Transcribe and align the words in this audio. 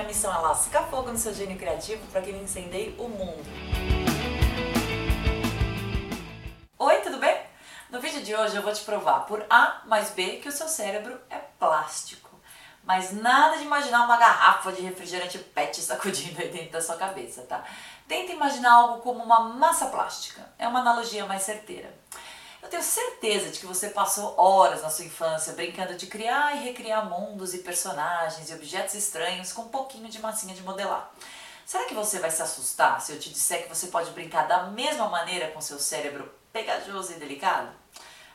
minha 0.00 0.08
missão 0.08 0.34
é 0.34 0.38
lascar 0.38 0.84
fogo 0.84 1.10
no 1.10 1.18
seu 1.18 1.34
gênio 1.34 1.58
criativo 1.58 2.06
para 2.06 2.22
que 2.22 2.30
ele 2.30 2.42
incendeie 2.42 2.94
o 2.98 3.06
mundo. 3.06 3.44
Oi, 6.78 6.96
tudo 7.00 7.18
bem? 7.18 7.38
No 7.90 8.00
vídeo 8.00 8.22
de 8.22 8.34
hoje 8.34 8.56
eu 8.56 8.62
vou 8.62 8.72
te 8.72 8.82
provar 8.82 9.26
por 9.26 9.44
A 9.50 9.82
mais 9.84 10.10
B 10.10 10.36
que 10.36 10.48
o 10.48 10.52
seu 10.52 10.68
cérebro 10.68 11.20
é 11.28 11.36
plástico. 11.36 12.30
Mas 12.82 13.12
nada 13.12 13.58
de 13.58 13.64
imaginar 13.64 14.06
uma 14.06 14.16
garrafa 14.16 14.72
de 14.72 14.80
refrigerante 14.80 15.38
PET 15.38 15.82
sacudindo 15.82 16.40
aí 16.40 16.48
dentro 16.48 16.72
da 16.72 16.80
sua 16.80 16.96
cabeça, 16.96 17.42
tá? 17.42 17.62
Tenta 18.08 18.32
imaginar 18.32 18.72
algo 18.72 19.02
como 19.02 19.22
uma 19.22 19.40
massa 19.40 19.86
plástica. 19.88 20.50
É 20.58 20.66
uma 20.66 20.80
analogia 20.80 21.26
mais 21.26 21.42
certeira. 21.42 21.94
Eu 22.62 22.68
tenho 22.68 22.82
certeza 22.82 23.50
de 23.50 23.58
que 23.58 23.66
você 23.66 23.88
passou 23.88 24.34
horas 24.38 24.82
na 24.82 24.90
sua 24.90 25.06
infância 25.06 25.54
brincando 25.54 25.94
de 25.94 26.06
criar 26.06 26.56
e 26.56 26.64
recriar 26.64 27.08
mundos 27.08 27.54
e 27.54 27.58
personagens 27.58 28.50
e 28.50 28.54
objetos 28.54 28.94
estranhos 28.94 29.52
com 29.52 29.62
um 29.62 29.68
pouquinho 29.68 30.08
de 30.08 30.20
massinha 30.20 30.54
de 30.54 30.62
modelar. 30.62 31.10
Será 31.64 31.84
que 31.84 31.94
você 31.94 32.18
vai 32.18 32.30
se 32.30 32.42
assustar 32.42 33.00
se 33.00 33.12
eu 33.12 33.18
te 33.18 33.30
disser 33.30 33.62
que 33.62 33.68
você 33.68 33.86
pode 33.86 34.10
brincar 34.10 34.46
da 34.46 34.64
mesma 34.64 35.08
maneira 35.08 35.48
com 35.52 35.60
seu 35.60 35.78
cérebro 35.78 36.30
pegajoso 36.52 37.12
e 37.12 37.16
delicado? 37.16 37.70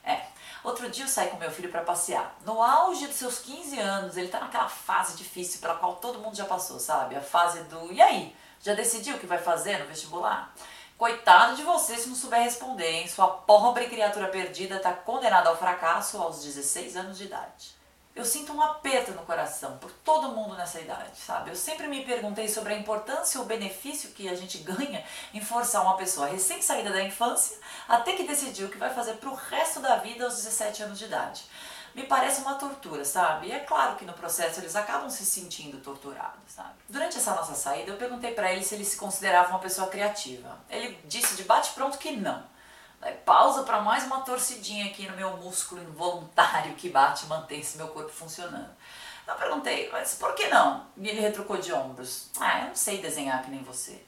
É. 0.04 0.22
Outro 0.64 0.90
dia 0.90 1.04
eu 1.04 1.08
saí 1.08 1.30
com 1.30 1.38
meu 1.38 1.52
filho 1.52 1.70
para 1.70 1.84
passear. 1.84 2.36
No 2.44 2.64
auge 2.64 3.06
dos 3.06 3.18
seus 3.18 3.38
15 3.38 3.80
anos, 3.80 4.18
ele 4.18 4.30
tá 4.30 4.40
naquela 4.40 4.68
fase 4.68 5.16
difícil 5.16 5.62
pela 5.62 5.76
qual 5.76 5.98
todo 5.98 6.18
mundo 6.18 6.36
já 6.36 6.46
passou, 6.46 6.80
sabe? 6.80 7.16
A 7.16 7.22
fase 7.22 7.62
do 7.66 7.94
e 7.94 8.02
aí? 8.02 8.36
Já 8.62 8.74
decidiu 8.74 9.16
o 9.16 9.20
que 9.20 9.28
vai 9.28 9.38
fazer 9.38 9.78
no 9.78 9.86
vestibular? 9.86 10.52
Coitado 10.98 11.58
de 11.58 11.64
você 11.64 11.98
se 11.98 12.08
não 12.08 12.16
souber 12.16 12.42
responder, 12.42 12.90
hein? 12.90 13.08
Sua 13.08 13.28
pobre 13.28 13.88
criatura 13.88 14.30
perdida 14.30 14.78
está 14.78 14.94
condenada 14.94 15.50
ao 15.50 15.58
fracasso 15.58 16.18
aos 16.18 16.42
16 16.42 16.96
anos 16.96 17.18
de 17.18 17.26
idade. 17.26 17.76
Eu 18.16 18.24
sinto 18.24 18.54
um 18.54 18.62
aperto 18.62 19.12
no 19.12 19.24
coração 19.24 19.78
por 19.78 19.92
todo 19.92 20.30
mundo 20.30 20.56
nessa 20.56 20.80
idade, 20.80 21.18
sabe? 21.18 21.50
Eu 21.50 21.56
sempre 21.58 21.86
me 21.90 22.06
perguntei 22.06 22.48
sobre 22.48 22.74
a 22.74 22.78
importância 22.78 23.38
e 23.38 23.42
o 23.42 23.46
benefício 23.46 24.12
que 24.12 24.30
a 24.30 24.36
gente 24.36 24.60
ganha 24.64 25.04
em 25.34 25.42
forçar 25.42 25.82
uma 25.82 25.98
pessoa 25.98 26.28
recém-saída 26.28 26.92
da 26.92 27.04
infância 27.04 27.58
até 27.90 28.14
que 28.14 28.24
decidiu 28.24 28.68
o 28.68 28.72
que 28.72 28.78
vai 28.78 28.94
fazer 28.94 29.16
para 29.16 29.30
o 29.30 29.36
resto 29.36 29.82
da 29.82 29.98
vida 29.98 30.24
aos 30.24 30.36
17 30.36 30.84
anos 30.84 30.98
de 30.98 31.06
idade 31.06 31.44
me 31.96 32.04
parece 32.04 32.42
uma 32.42 32.56
tortura, 32.56 33.06
sabe? 33.06 33.48
E 33.48 33.52
é 33.54 33.60
claro 33.60 33.96
que 33.96 34.04
no 34.04 34.12
processo 34.12 34.60
eles 34.60 34.76
acabam 34.76 35.10
se 35.10 35.26
sentindo 35.26 35.78
torturados, 35.78 36.42
sabe? 36.50 36.74
Durante 36.90 37.18
essa 37.18 37.34
nossa 37.34 37.56
saída, 37.56 37.92
eu 37.92 37.98
perguntei 37.98 38.34
para 38.34 38.52
ele 38.52 38.64
se 38.64 38.76
ele 38.76 38.84
se 38.84 38.98
considerava 38.98 39.52
uma 39.52 39.60
pessoa 39.60 39.88
criativa. 39.88 40.60
Ele 40.70 41.00
disse 41.06 41.38
de 41.38 41.44
bate-pronto 41.44 41.98
que 41.98 42.12
não. 42.12 42.44
Pausa 43.24 43.64
para 43.64 43.82
mais 43.82 44.04
uma 44.04 44.22
torcidinha 44.22 44.88
aqui 44.88 45.08
no 45.08 45.16
meu 45.16 45.38
músculo 45.38 45.82
involuntário 45.82 46.74
que 46.76 46.90
bate 46.90 47.26
e 47.26 47.30
mantém 47.30 47.62
esse 47.62 47.78
meu 47.78 47.88
corpo 47.88 48.12
funcionando. 48.12 48.70
Eu 49.26 49.36
perguntei, 49.36 49.90
mas 49.92 50.16
por 50.16 50.36
que 50.36 50.48
não? 50.48 50.86
E 50.98 51.08
ele 51.08 51.22
retrucou 51.22 51.58
de 51.58 51.72
ombros. 51.72 52.30
Ah, 52.40 52.62
eu 52.62 52.68
não 52.68 52.76
sei 52.76 53.02
desenhar 53.02 53.42
que 53.44 53.50
nem 53.50 53.64
você. 53.64 54.06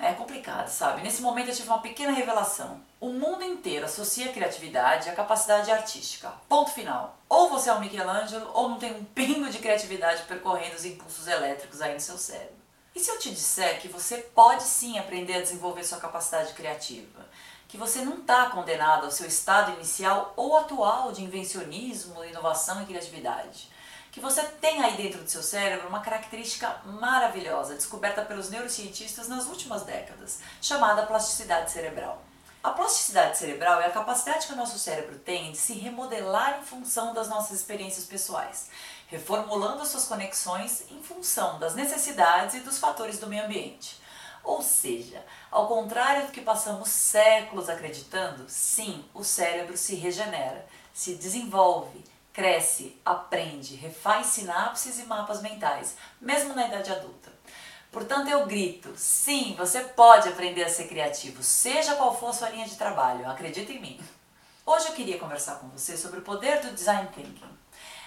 É 0.00 0.12
complicado, 0.12 0.68
sabe? 0.68 1.02
Nesse 1.02 1.20
momento 1.20 1.48
eu 1.48 1.54
tive 1.56 1.68
uma 1.68 1.82
pequena 1.82 2.12
revelação. 2.12 2.80
O 3.00 3.08
mundo 3.08 3.42
inteiro 3.42 3.84
associa 3.84 4.30
a 4.30 4.32
criatividade 4.32 5.08
à 5.08 5.14
capacidade 5.14 5.72
artística. 5.72 6.32
Ponto 6.48 6.70
final. 6.70 7.18
Ou 7.28 7.48
você 7.48 7.68
é 7.68 7.74
um 7.74 7.80
Michelangelo 7.80 8.48
ou 8.54 8.68
não 8.68 8.78
tem 8.78 8.94
um 8.94 9.04
pingo 9.04 9.50
de 9.50 9.58
criatividade 9.58 10.22
percorrendo 10.22 10.76
os 10.76 10.84
impulsos 10.84 11.26
elétricos 11.26 11.80
aí 11.80 11.94
no 11.94 12.00
seu 12.00 12.16
cérebro. 12.16 12.56
E 12.94 13.00
se 13.00 13.10
eu 13.10 13.18
te 13.18 13.30
disser 13.30 13.80
que 13.80 13.88
você 13.88 14.18
pode 14.18 14.62
sim 14.62 14.98
aprender 14.98 15.34
a 15.34 15.42
desenvolver 15.42 15.82
sua 15.82 15.98
capacidade 15.98 16.52
criativa? 16.52 17.26
Que 17.66 17.76
você 17.76 18.00
não 18.00 18.18
está 18.18 18.50
condenado 18.50 19.04
ao 19.04 19.10
seu 19.10 19.26
estado 19.26 19.72
inicial 19.72 20.32
ou 20.36 20.56
atual 20.58 21.10
de 21.10 21.24
invencionismo, 21.24 22.24
inovação 22.24 22.82
e 22.82 22.86
criatividade? 22.86 23.68
Que 24.10 24.20
você 24.20 24.42
tem 24.42 24.82
aí 24.82 24.96
dentro 24.96 25.22
do 25.22 25.30
seu 25.30 25.42
cérebro 25.42 25.88
uma 25.88 26.00
característica 26.00 26.80
maravilhosa 26.84 27.74
descoberta 27.74 28.22
pelos 28.22 28.50
neurocientistas 28.50 29.28
nas 29.28 29.46
últimas 29.46 29.82
décadas, 29.82 30.40
chamada 30.60 31.06
plasticidade 31.06 31.70
cerebral. 31.70 32.22
A 32.62 32.70
plasticidade 32.70 33.38
cerebral 33.38 33.80
é 33.80 33.86
a 33.86 33.90
capacidade 33.90 34.46
que 34.46 34.52
o 34.52 34.56
nosso 34.56 34.78
cérebro 34.78 35.18
tem 35.18 35.52
de 35.52 35.58
se 35.58 35.74
remodelar 35.74 36.58
em 36.60 36.64
função 36.64 37.14
das 37.14 37.28
nossas 37.28 37.60
experiências 37.60 38.04
pessoais, 38.04 38.68
reformulando 39.06 39.82
as 39.82 39.88
suas 39.88 40.06
conexões 40.06 40.84
em 40.90 41.00
função 41.02 41.58
das 41.58 41.74
necessidades 41.74 42.56
e 42.56 42.60
dos 42.60 42.78
fatores 42.78 43.18
do 43.18 43.28
meio 43.28 43.44
ambiente. 43.44 44.00
Ou 44.42 44.60
seja, 44.60 45.24
ao 45.50 45.68
contrário 45.68 46.26
do 46.26 46.32
que 46.32 46.40
passamos 46.40 46.88
séculos 46.88 47.68
acreditando, 47.68 48.48
sim, 48.48 49.04
o 49.14 49.22
cérebro 49.22 49.76
se 49.76 49.94
regenera, 49.94 50.66
se 50.92 51.14
desenvolve, 51.14 52.02
cresce, 52.38 52.96
aprende, 53.04 53.74
refaz 53.74 54.28
sinapses 54.28 55.00
e 55.00 55.06
mapas 55.06 55.42
mentais, 55.42 55.96
mesmo 56.20 56.54
na 56.54 56.68
idade 56.68 56.92
adulta. 56.92 57.32
Portanto, 57.90 58.28
eu 58.28 58.46
grito: 58.46 58.94
sim, 58.96 59.56
você 59.58 59.80
pode 59.80 60.28
aprender 60.28 60.62
a 60.62 60.68
ser 60.68 60.86
criativo, 60.86 61.42
seja 61.42 61.96
qual 61.96 62.16
for 62.16 62.28
a 62.28 62.32
sua 62.32 62.50
linha 62.50 62.68
de 62.68 62.76
trabalho, 62.76 63.28
acredita 63.28 63.72
em 63.72 63.80
mim. 63.80 64.00
Hoje 64.64 64.86
eu 64.86 64.92
queria 64.92 65.18
conversar 65.18 65.56
com 65.56 65.68
você 65.70 65.96
sobre 65.96 66.20
o 66.20 66.22
poder 66.22 66.60
do 66.60 66.70
design 66.70 67.08
thinking. 67.12 67.58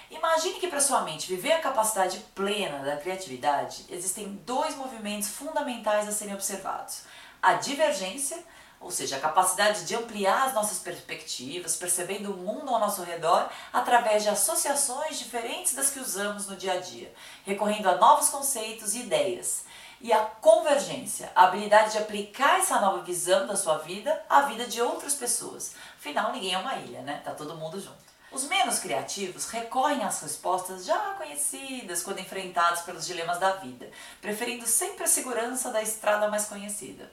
Imagine 0.09 0.61
que 0.61 0.67
para 0.67 0.79
sua 0.79 1.01
mente 1.01 1.27
viver 1.27 1.51
a 1.51 1.59
capacidade 1.59 2.19
plena 2.33 2.85
da 2.85 2.95
criatividade, 2.95 3.85
existem 3.89 4.41
dois 4.45 4.77
movimentos 4.77 5.27
fundamentais 5.27 6.07
a 6.07 6.11
serem 6.13 6.35
observados: 6.35 7.03
a 7.41 7.55
divergência 7.55 8.41
ou 8.81 8.89
seja, 8.89 9.17
a 9.17 9.19
capacidade 9.19 9.85
de 9.85 9.95
ampliar 9.95 10.47
as 10.47 10.53
nossas 10.53 10.79
perspectivas, 10.79 11.75
percebendo 11.75 12.31
o 12.31 12.37
mundo 12.37 12.73
ao 12.73 12.79
nosso 12.79 13.03
redor 13.03 13.49
através 13.71 14.23
de 14.23 14.29
associações 14.29 15.19
diferentes 15.19 15.75
das 15.75 15.91
que 15.91 15.99
usamos 15.99 16.47
no 16.47 16.55
dia 16.55 16.73
a 16.73 16.77
dia, 16.77 17.13
recorrendo 17.45 17.87
a 17.87 17.97
novos 17.97 18.29
conceitos 18.29 18.95
e 18.95 19.01
ideias. 19.01 19.63
E 20.01 20.11
a 20.11 20.19
convergência, 20.19 21.31
a 21.35 21.43
habilidade 21.43 21.91
de 21.91 21.99
aplicar 21.99 22.59
essa 22.59 22.81
nova 22.81 23.03
visão 23.03 23.45
da 23.45 23.55
sua 23.55 23.77
vida 23.77 24.19
à 24.27 24.41
vida 24.41 24.65
de 24.65 24.81
outras 24.81 25.13
pessoas. 25.13 25.75
Afinal, 25.99 26.31
ninguém 26.31 26.55
é 26.55 26.57
uma 26.57 26.75
ilha, 26.77 27.01
né? 27.03 27.21
Tá 27.23 27.35
todo 27.35 27.55
mundo 27.55 27.79
junto. 27.79 28.11
Os 28.31 28.45
menos 28.45 28.79
criativos 28.79 29.45
recorrem 29.49 30.03
às 30.03 30.21
respostas 30.21 30.85
já 30.85 30.97
conhecidas 31.15 32.01
quando 32.01 32.19
enfrentados 32.19 32.81
pelos 32.81 33.05
dilemas 33.05 33.37
da 33.39 33.51
vida, 33.57 33.91
preferindo 34.21 34.65
sempre 34.65 35.03
a 35.03 35.07
segurança 35.07 35.69
da 35.69 35.83
estrada 35.83 36.29
mais 36.29 36.45
conhecida. 36.45 37.11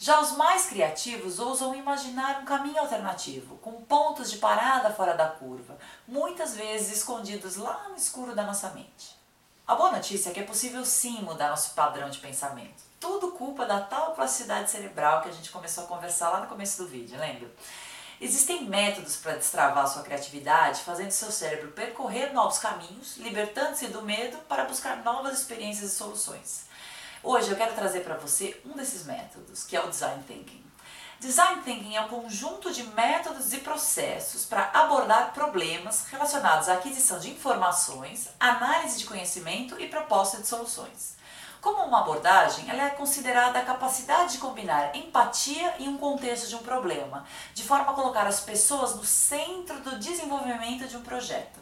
Já 0.00 0.20
os 0.20 0.36
mais 0.36 0.66
criativos 0.66 1.40
ousam 1.40 1.74
imaginar 1.74 2.40
um 2.40 2.44
caminho 2.44 2.78
alternativo, 2.78 3.56
com 3.56 3.82
pontos 3.82 4.30
de 4.30 4.38
parada 4.38 4.90
fora 4.90 5.14
da 5.14 5.26
curva, 5.26 5.76
muitas 6.06 6.54
vezes 6.54 6.98
escondidos 6.98 7.56
lá 7.56 7.88
no 7.88 7.96
escuro 7.96 8.32
da 8.32 8.44
nossa 8.44 8.70
mente. 8.70 9.18
A 9.66 9.74
boa 9.74 9.90
notícia 9.90 10.30
é 10.30 10.32
que 10.32 10.38
é 10.38 10.44
possível 10.44 10.84
sim 10.84 11.20
mudar 11.22 11.50
nosso 11.50 11.74
padrão 11.74 12.08
de 12.08 12.20
pensamento. 12.20 12.80
Tudo 13.00 13.32
culpa 13.32 13.66
da 13.66 13.80
tal 13.80 14.14
plasticidade 14.14 14.70
cerebral 14.70 15.20
que 15.20 15.30
a 15.30 15.32
gente 15.32 15.50
começou 15.50 15.82
a 15.82 15.88
conversar 15.88 16.30
lá 16.30 16.40
no 16.40 16.46
começo 16.46 16.80
do 16.80 16.88
vídeo, 16.88 17.18
lembra? 17.18 17.50
Existem 18.20 18.64
métodos 18.66 19.16
para 19.16 19.34
destravar 19.34 19.88
sua 19.88 20.02
criatividade, 20.04 20.82
fazendo 20.82 21.10
seu 21.10 21.32
cérebro 21.32 21.72
percorrer 21.72 22.32
novos 22.32 22.58
caminhos, 22.58 23.16
libertando-se 23.16 23.88
do 23.88 24.02
medo 24.02 24.38
para 24.48 24.64
buscar 24.64 24.98
novas 24.98 25.40
experiências 25.40 25.92
e 25.92 25.94
soluções. 25.96 26.68
Hoje 27.22 27.50
eu 27.50 27.56
quero 27.56 27.74
trazer 27.74 28.00
para 28.00 28.16
você 28.16 28.60
um 28.64 28.76
desses 28.76 29.04
métodos, 29.04 29.64
que 29.64 29.76
é 29.76 29.84
o 29.84 29.88
Design 29.88 30.22
Thinking. 30.22 30.64
Design 31.18 31.62
Thinking 31.62 31.96
é 31.96 32.00
um 32.00 32.08
conjunto 32.08 32.72
de 32.72 32.84
métodos 32.84 33.52
e 33.52 33.58
processos 33.58 34.44
para 34.44 34.70
abordar 34.72 35.32
problemas 35.32 36.06
relacionados 36.06 36.68
à 36.68 36.74
aquisição 36.74 37.18
de 37.18 37.30
informações, 37.30 38.28
análise 38.38 38.98
de 38.98 39.04
conhecimento 39.04 39.80
e 39.80 39.88
proposta 39.88 40.40
de 40.40 40.46
soluções. 40.46 41.16
Como 41.60 41.82
uma 41.82 42.02
abordagem, 42.02 42.70
ela 42.70 42.84
é 42.84 42.90
considerada 42.90 43.58
a 43.58 43.64
capacidade 43.64 44.34
de 44.34 44.38
combinar 44.38 44.94
empatia 44.94 45.74
e 45.80 45.88
um 45.88 45.98
contexto 45.98 46.46
de 46.46 46.54
um 46.54 46.62
problema, 46.62 47.26
de 47.52 47.64
forma 47.64 47.90
a 47.90 47.94
colocar 47.94 48.28
as 48.28 48.38
pessoas 48.38 48.94
no 48.94 49.04
centro 49.04 49.80
do 49.80 49.98
desenvolvimento 49.98 50.86
de 50.86 50.96
um 50.96 51.02
projeto. 51.02 51.58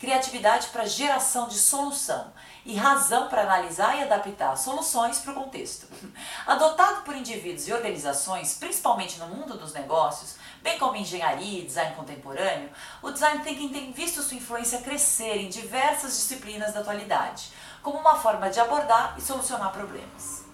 Criatividade 0.00 0.68
para 0.68 0.86
geração 0.86 1.46
de 1.46 1.58
solução 1.58 2.32
e 2.64 2.74
razão 2.74 3.28
para 3.28 3.42
analisar 3.42 3.98
e 3.98 4.02
adaptar 4.02 4.56
soluções 4.56 5.18
para 5.18 5.32
o 5.32 5.34
contexto. 5.34 5.86
Adotado 6.46 7.02
por 7.02 7.14
indivíduos 7.14 7.68
e 7.68 7.72
organizações, 7.74 8.54
principalmente 8.54 9.18
no 9.18 9.28
mundo 9.28 9.58
dos 9.58 9.74
negócios, 9.74 10.36
bem 10.62 10.78
como 10.78 10.96
engenharia 10.96 11.60
e 11.60 11.66
design 11.66 11.94
contemporâneo, 11.94 12.70
o 13.02 13.10
design 13.10 13.44
thinking 13.44 13.68
tem 13.68 13.92
visto 13.92 14.22
sua 14.22 14.38
influência 14.38 14.80
crescer 14.80 15.36
em 15.36 15.50
diversas 15.50 16.12
disciplinas 16.12 16.72
da 16.72 16.80
atualidade 16.80 17.52
como 17.82 17.98
uma 17.98 18.16
forma 18.16 18.48
de 18.48 18.58
abordar 18.58 19.16
e 19.18 19.20
solucionar 19.20 19.70
problemas. 19.70 20.49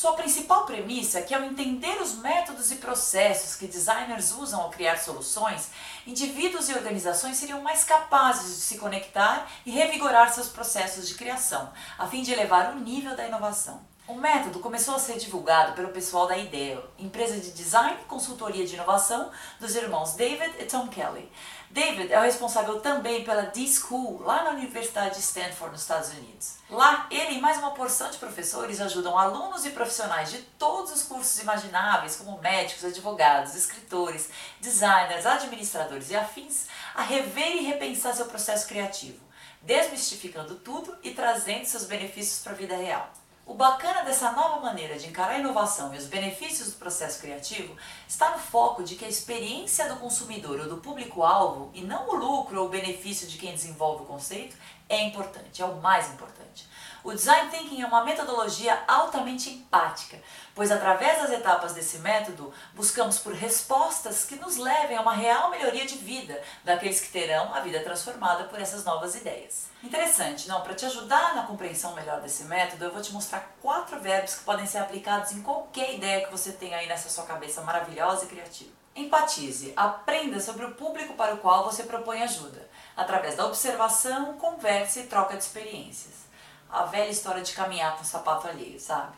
Sua 0.00 0.14
principal 0.14 0.64
premissa 0.64 1.18
é 1.18 1.22
que, 1.22 1.34
ao 1.34 1.44
entender 1.44 2.00
os 2.00 2.14
métodos 2.14 2.72
e 2.72 2.76
processos 2.76 3.54
que 3.54 3.66
designers 3.66 4.32
usam 4.32 4.62
ao 4.62 4.70
criar 4.70 4.96
soluções, 4.96 5.68
indivíduos 6.06 6.70
e 6.70 6.72
organizações 6.72 7.36
seriam 7.36 7.60
mais 7.60 7.84
capazes 7.84 8.46
de 8.46 8.62
se 8.62 8.78
conectar 8.78 9.46
e 9.66 9.70
revigorar 9.70 10.32
seus 10.32 10.48
processos 10.48 11.06
de 11.06 11.16
criação, 11.16 11.70
a 11.98 12.06
fim 12.06 12.22
de 12.22 12.32
elevar 12.32 12.74
o 12.74 12.80
nível 12.80 13.14
da 13.14 13.26
inovação. 13.26 13.82
O 14.08 14.14
método 14.14 14.58
começou 14.58 14.94
a 14.94 14.98
ser 14.98 15.18
divulgado 15.18 15.74
pelo 15.74 15.90
pessoal 15.90 16.26
da 16.26 16.36
IDEO, 16.36 16.82
empresa 16.98 17.38
de 17.38 17.52
design 17.52 17.98
e 18.00 18.06
consultoria 18.06 18.66
de 18.66 18.74
inovação 18.74 19.30
dos 19.60 19.76
irmãos 19.76 20.14
David 20.14 20.52
e 20.58 20.64
Tom 20.64 20.88
Kelly. 20.88 21.30
David 21.70 22.12
é 22.12 22.18
o 22.18 22.22
responsável 22.22 22.80
também 22.80 23.22
pela 23.22 23.42
D-School, 23.42 24.22
lá 24.22 24.42
na 24.42 24.50
Universidade 24.50 25.14
de 25.14 25.20
Stanford, 25.20 25.70
nos 25.70 25.82
Estados 25.82 26.10
Unidos. 26.10 26.54
Lá, 26.68 27.06
ele 27.08 27.36
e 27.36 27.40
mais 27.40 27.58
uma 27.58 27.70
porção 27.70 28.10
de 28.10 28.18
professores 28.18 28.80
ajudam 28.80 29.16
alunos 29.16 29.64
e 29.64 29.70
profissionais 29.70 30.32
de 30.32 30.38
todos 30.58 30.90
os 30.90 31.04
cursos 31.04 31.40
imagináveis, 31.40 32.16
como 32.16 32.40
médicos, 32.40 32.84
advogados, 32.84 33.54
escritores, 33.54 34.30
designers, 34.60 35.24
administradores 35.24 36.10
e 36.10 36.16
afins, 36.16 36.66
a 36.92 37.02
rever 37.02 37.58
e 37.58 37.64
repensar 37.64 38.14
seu 38.14 38.26
processo 38.26 38.66
criativo, 38.66 39.20
desmistificando 39.62 40.56
tudo 40.56 40.98
e 41.04 41.12
trazendo 41.12 41.66
seus 41.66 41.84
benefícios 41.84 42.42
para 42.42 42.50
a 42.50 42.56
vida 42.56 42.74
real. 42.74 43.12
O 43.46 43.54
bacana 43.54 44.02
dessa 44.02 44.32
nova 44.32 44.60
maneira 44.60 44.98
de 44.98 45.08
encarar 45.08 45.32
a 45.32 45.38
inovação 45.38 45.92
e 45.94 45.98
os 45.98 46.06
benefícios 46.06 46.72
do 46.72 46.78
processo 46.78 47.20
criativo 47.20 47.74
está 48.06 48.30
no 48.30 48.38
foco 48.38 48.82
de 48.84 48.94
que 48.94 49.04
a 49.04 49.08
experiência 49.08 49.88
do 49.88 49.96
consumidor 49.96 50.60
ou 50.60 50.68
do 50.68 50.76
público-alvo, 50.76 51.70
e 51.74 51.80
não 51.80 52.08
o 52.08 52.14
lucro 52.14 52.60
ou 52.60 52.66
o 52.66 52.70
benefício 52.70 53.26
de 53.26 53.38
quem 53.38 53.52
desenvolve 53.52 54.04
o 54.04 54.06
conceito, 54.06 54.56
é 54.90 55.02
importante, 55.04 55.62
é 55.62 55.64
o 55.64 55.76
mais 55.76 56.12
importante. 56.12 56.68
O 57.02 57.12
design 57.12 57.50
thinking 57.50 57.80
é 57.80 57.86
uma 57.86 58.04
metodologia 58.04 58.82
altamente 58.86 59.48
empática, 59.48 60.18
pois 60.54 60.70
através 60.70 61.18
das 61.22 61.30
etapas 61.30 61.72
desse 61.72 61.98
método 61.98 62.52
buscamos 62.74 63.18
por 63.18 63.32
respostas 63.32 64.26
que 64.26 64.36
nos 64.36 64.58
levem 64.58 64.98
a 64.98 65.00
uma 65.00 65.14
real 65.14 65.48
melhoria 65.48 65.86
de 65.86 65.96
vida 65.96 66.38
daqueles 66.62 67.00
que 67.00 67.08
terão 67.08 67.54
a 67.54 67.60
vida 67.60 67.80
transformada 67.80 68.44
por 68.44 68.60
essas 68.60 68.84
novas 68.84 69.14
ideias. 69.14 69.70
Interessante, 69.82 70.46
não? 70.46 70.60
Para 70.60 70.74
te 70.74 70.84
ajudar 70.84 71.34
na 71.34 71.44
compreensão 71.44 71.94
melhor 71.94 72.20
desse 72.20 72.44
método, 72.44 72.84
eu 72.84 72.92
vou 72.92 73.00
te 73.00 73.12
mostrar 73.12 73.50
quatro 73.62 73.98
verbos 73.98 74.34
que 74.34 74.44
podem 74.44 74.66
ser 74.66 74.78
aplicados 74.78 75.32
em 75.32 75.40
qualquer 75.40 75.94
ideia 75.94 76.26
que 76.26 76.32
você 76.32 76.52
tenha 76.52 76.76
aí 76.76 76.86
nessa 76.86 77.08
sua 77.08 77.24
cabeça 77.24 77.62
maravilhosa 77.62 78.26
e 78.26 78.28
criativa. 78.28 78.80
Empatize, 78.94 79.72
aprenda 79.76 80.40
sobre 80.40 80.66
o 80.66 80.74
público 80.74 81.14
para 81.14 81.34
o 81.34 81.38
qual 81.38 81.64
você 81.64 81.84
propõe 81.84 82.22
ajuda, 82.22 82.68
através 83.00 83.36
da 83.36 83.46
observação, 83.46 84.34
conversa 84.34 85.00
e 85.00 85.06
troca 85.06 85.36
de 85.36 85.42
experiências 85.42 86.30
a 86.70 86.84
velha 86.84 87.10
história 87.10 87.42
de 87.42 87.52
caminhar 87.52 87.96
com 87.96 88.02
o 88.02 88.06
sapato 88.06 88.46
alheio, 88.46 88.78
sabe? 88.78 89.16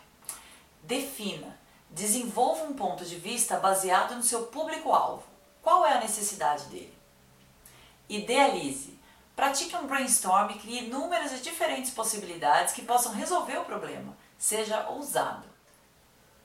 Defina, 0.83 1.59
desenvolva 1.91 2.65
um 2.65 2.75
ponto 2.75 3.05
de 3.05 3.17
vista 3.17 3.59
baseado 3.59 4.15
no 4.15 4.23
seu 4.23 4.45
público-alvo. 4.45 5.23
Qual 5.61 5.87
é 5.87 5.93
a 5.93 6.01
necessidade 6.01 6.65
dele? 6.65 6.97
Idealize. 8.09 8.99
Pratique 9.37 9.77
um 9.77 9.87
brainstorm 9.87 10.51
e 10.51 10.59
crie 10.59 10.87
inúmeras 10.87 11.33
e 11.33 11.43
diferentes 11.43 11.91
possibilidades 11.91 12.75
que 12.75 12.83
possam 12.83 13.13
resolver 13.13 13.59
o 13.59 13.65
problema. 13.65 14.17
Seja 14.39 14.89
ousado. 14.89 15.45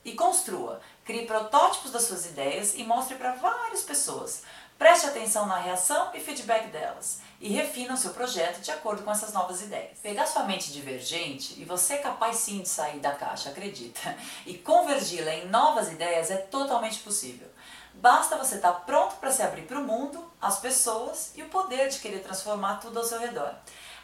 E 0.06 0.14
construa. 0.14 0.80
Crie 1.04 1.26
protótipos 1.26 1.92
das 1.92 2.04
suas 2.04 2.26
ideias 2.26 2.76
e 2.76 2.84
mostre 2.84 3.16
para 3.16 3.36
várias 3.36 3.82
pessoas. 3.82 4.44
Preste 4.78 5.08
atenção 5.08 5.48
na 5.48 5.58
reação 5.58 6.12
e 6.14 6.20
feedback 6.20 6.68
delas 6.68 7.20
e 7.42 7.50
refina 7.50 7.96
o 7.96 7.98
seu 7.98 8.14
projeto 8.14 8.62
de 8.62 8.70
acordo 8.70 9.02
com 9.02 9.12
essas 9.12 9.34
novas 9.34 9.60
ideias. 9.62 9.98
Pegar 10.04 10.28
sua 10.28 10.44
mente 10.44 10.72
divergente, 10.72 11.60
e 11.60 11.66
você 11.66 11.96
é 11.96 11.98
capaz 11.98 12.36
sim 12.38 12.62
de 12.62 12.70
sair 12.70 13.00
da 13.00 13.12
caixa, 13.12 13.50
acredita, 13.50 14.16
e 14.46 14.56
convergi-la 14.56 15.34
em 15.34 15.48
novas 15.48 15.92
ideias 15.92 16.30
é 16.30 16.38
totalmente 16.38 17.00
possível. 17.00 17.48
Basta 17.96 18.38
você 18.38 18.56
estar 18.56 18.72
pronto 18.86 19.16
para 19.16 19.32
se 19.32 19.42
abrir 19.42 19.64
para 19.64 19.80
o 19.80 19.84
mundo, 19.84 20.32
as 20.40 20.60
pessoas 20.60 21.32
e 21.36 21.42
o 21.42 21.50
poder 21.50 21.90
de 21.90 21.98
querer 21.98 22.20
transformar 22.20 22.76
tudo 22.76 23.00
ao 23.00 23.06
seu 23.06 23.20
redor. 23.20 23.56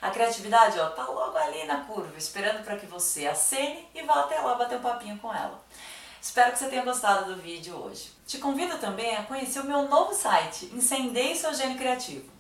A 0.02 0.10
criatividade 0.10 0.80
ó, 0.80 0.90
tá 0.90 1.06
logo 1.06 1.38
ali 1.38 1.66
na 1.66 1.86
curva, 1.86 2.18
esperando 2.18 2.64
para 2.64 2.78
que 2.78 2.88
você 2.88 3.28
acene 3.28 3.88
e 3.94 4.02
vá 4.02 4.22
até 4.22 4.40
lá 4.40 4.56
bater 4.56 4.80
um 4.80 4.81
papinho 4.81 5.20
com 5.20 5.31
ela. 5.31 5.64
Espero 6.24 6.54
que 6.54 6.60
você 6.60 6.70
tenha 6.70 6.86
gostado 6.86 7.36
do 7.36 7.42
vídeo 7.42 7.75
hoje. 7.75 8.10
Te 8.25 8.38
convido 8.38 8.78
também 8.78 9.14
a 9.14 9.24
conhecer 9.24 9.60
o 9.60 9.66
meu 9.66 9.90
novo 9.90 10.14
site, 10.14 10.72
Incendeie 10.74 11.36
Seu 11.36 11.54
Gênio 11.54 11.78
Criativo. 11.78 12.31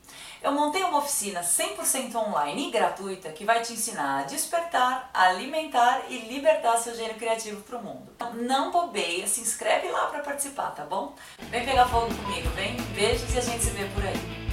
Eu 0.41 0.53
montei 0.53 0.81
uma 0.83 0.99
oficina 0.99 1.41
100% 1.41 2.15
online 2.15 2.69
e 2.69 2.71
gratuita 2.71 3.33
que 3.33 3.43
vai 3.43 3.61
te 3.61 3.73
ensinar 3.73 4.21
a 4.21 4.23
despertar, 4.23 5.09
alimentar 5.13 6.03
e 6.07 6.17
libertar 6.17 6.77
seu 6.77 6.95
gênio 6.95 7.15
criativo 7.15 7.61
para 7.63 7.77
o 7.77 7.83
mundo. 7.83 8.09
Então, 8.15 8.33
não 8.33 8.71
bobeia, 8.71 9.27
se 9.27 9.41
inscreve 9.41 9.89
lá 9.89 10.05
para 10.07 10.23
participar, 10.23 10.71
tá 10.71 10.85
bom? 10.85 11.13
Vem 11.49 11.65
pegar 11.65 11.85
fogo 11.85 12.07
comigo, 12.15 12.49
vem? 12.51 12.77
Beijos 12.95 13.35
e 13.35 13.37
a 13.37 13.41
gente 13.41 13.63
se 13.63 13.71
vê 13.71 13.83
por 13.93 14.05
aí. 14.05 14.52